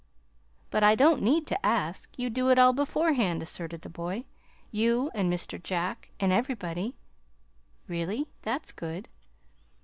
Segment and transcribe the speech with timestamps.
[0.71, 4.25] "But I don't need to ask you do it all beforehand," asserted the boy,
[4.71, 5.61] "you and Mr.
[5.61, 6.95] Jack, and everybody."
[7.87, 8.27] "Really?
[8.41, 9.09] That's good."